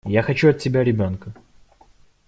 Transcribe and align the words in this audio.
Я 0.07 0.23
хочу 0.23 0.49
от 0.49 0.57
тебя 0.57 0.83
ребёнка! 0.83 1.31